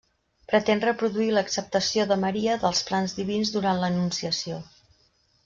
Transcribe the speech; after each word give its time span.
Pretén 0.51 0.79
reproduir 0.85 1.27
l'acceptació 1.35 2.07
de 2.13 2.17
Maria 2.23 2.57
dels 2.65 2.81
plans 2.89 3.15
divins 3.21 3.53
durant 3.59 3.85
l'Anunciació. 3.85 4.59